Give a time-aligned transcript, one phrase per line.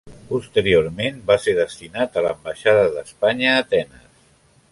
[0.29, 4.09] Posteriorment va ser destinat a l'Ambaixada d'Espanya a Atenes.